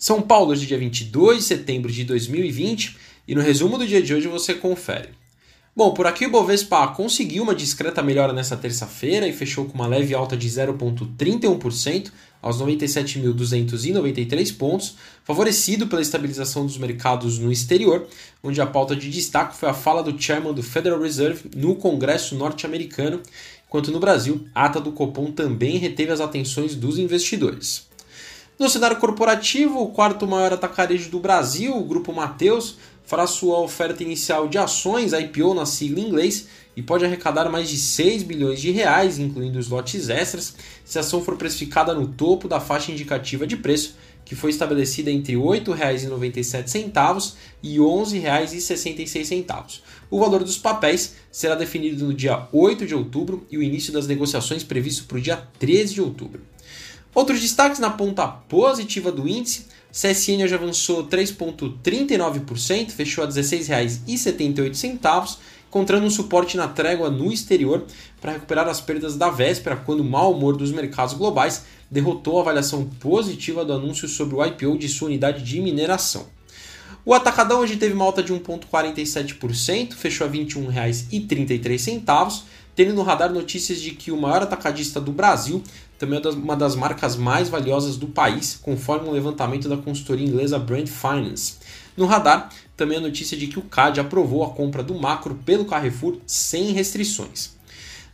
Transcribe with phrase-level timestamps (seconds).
[0.00, 2.96] São Paulo, de dia 22 de setembro de 2020,
[3.28, 5.10] e no resumo do dia de hoje você confere.
[5.76, 9.86] Bom, por aqui o Bovespa conseguiu uma discreta melhora nessa terça-feira e fechou com uma
[9.86, 12.10] leve alta de 0,31%
[12.40, 18.06] aos 97.293 pontos, favorecido pela estabilização dos mercados no exterior,
[18.42, 22.34] onde a pauta de destaque foi a fala do chairman do Federal Reserve no Congresso
[22.34, 23.20] norte-americano,
[23.68, 27.89] enquanto no Brasil, a ata do Copom também reteve as atenções dos investidores.
[28.60, 34.02] No cenário corporativo, o quarto maior atacarejo do Brasil, o Grupo Mateus, fará sua oferta
[34.02, 36.46] inicial de ações IPO na sigla em inglês
[36.76, 40.54] e pode arrecadar mais de 6 bilhões de reais, incluindo os lotes extras,
[40.84, 43.96] se a ação for precificada no topo da faixa indicativa de preço,
[44.26, 47.32] que foi estabelecida entre R$ 8,97
[47.62, 49.80] e R$ 11,66.
[50.10, 54.06] O valor dos papéis será definido no dia 8 de outubro e o início das
[54.06, 56.42] negociações previsto para o dia 13 de outubro.
[57.14, 59.66] Outros destaques na ponta positiva do índice.
[59.92, 67.84] CSN hoje avançou 3,39%, fechou a R$ 16,78, encontrando um suporte na trégua no exterior
[68.20, 72.42] para recuperar as perdas da véspera, quando o mau humor dos mercados globais derrotou a
[72.42, 76.28] avaliação positiva do anúncio sobre o IPO de sua unidade de mineração.
[77.04, 82.42] O Atacadão hoje teve uma alta de 1,47%, fechou a R$ 21,33,
[82.76, 85.64] tendo no radar notícias de que o maior atacadista do Brasil
[86.00, 90.58] também é uma das marcas mais valiosas do país, conforme um levantamento da consultoria inglesa
[90.58, 91.56] Brand Finance.
[91.94, 95.66] No radar, também a notícia de que o CAD aprovou a compra do Macro pelo
[95.66, 97.54] Carrefour sem restrições.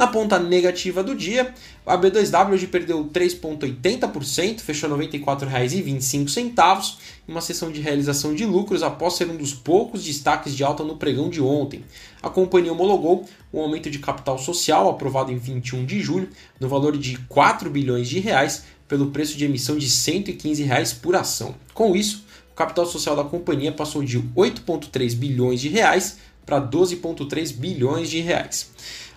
[0.00, 1.52] Na ponta negativa do dia,
[1.84, 6.96] a B2W hoje perdeu 3,80%, fechou R$ 94,25
[7.28, 10.82] em uma sessão de realização de lucros após ser um dos poucos destaques de alta
[10.82, 11.84] no pregão de ontem.
[12.22, 16.96] A companhia homologou um aumento de capital social aprovado em 21 de julho no valor
[16.96, 21.54] de 4 bilhões de reais pelo preço de emissão de 115 reais por ação.
[21.74, 26.16] Com isso, o capital social da companhia passou de 8,3 bilhões de reais
[26.50, 28.72] para 12,3 bilhões de reais.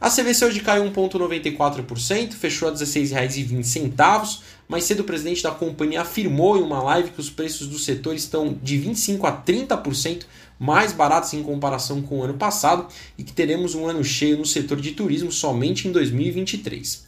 [0.00, 4.38] A CVC hoje caiu 1,94%, fechou a R$ 16,20.
[4.66, 8.14] Mais cedo, o presidente da companhia afirmou em uma live que os preços do setor
[8.14, 10.22] estão de 25% a 30%
[10.58, 12.86] mais baratos em comparação com o ano passado
[13.18, 17.07] e que teremos um ano cheio no setor de turismo somente em 2023.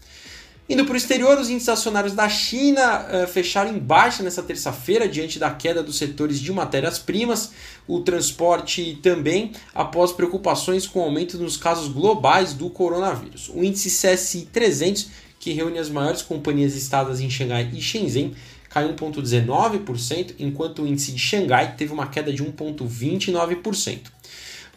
[0.71, 5.09] Indo para o exterior, os índices acionários da China uh, fecharam em baixa nessa terça-feira,
[5.09, 7.51] diante da queda dos setores de matérias-primas,
[7.89, 13.51] o transporte também, após preocupações com o aumento nos casos globais do coronavírus.
[13.53, 15.09] O índice CSI 300,
[15.41, 18.37] que reúne as maiores companhias listadas em Xangai e Shenzhen,
[18.69, 24.03] caiu 1,19%, enquanto o índice de Xangai teve uma queda de 1,29%.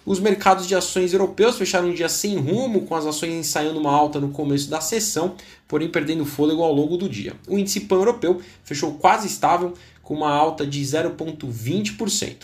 [0.06, 3.92] Os mercados de ações europeus fecharam um dia sem rumo, com as ações ensaiando uma
[3.92, 7.34] alta no começo da sessão, porém perdendo fôlego ao longo do dia.
[7.48, 12.36] O índice pan-europeu fechou quase estável, com uma alta de 0,20%.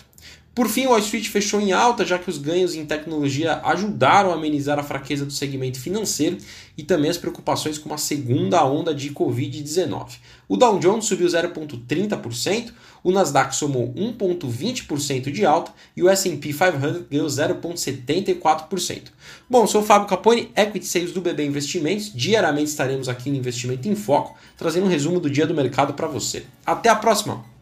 [0.59, 4.30] Por fim, o Wall Street fechou em alta, já que os ganhos em tecnologia ajudaram
[4.30, 6.38] a amenizar a fraqueza do segmento financeiro
[6.78, 10.18] e também as preocupações com uma segunda onda de Covid-19.
[10.50, 17.08] O Dow Jones subiu 0,30%, o Nasdaq somou 1,20% de alta e o S&P 500
[17.09, 19.03] ganhou 0,74%.
[19.50, 22.12] Bom, sou o Fábio Capone, Equity Sales do BB Investimentos.
[22.14, 26.08] Diariamente estaremos aqui no Investimento em Foco, trazendo um resumo do dia do mercado para
[26.08, 26.44] você.
[26.66, 27.59] Até a próxima!